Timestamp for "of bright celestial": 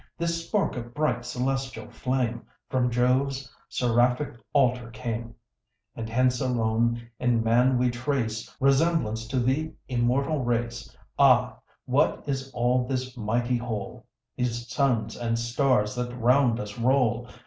0.77-1.87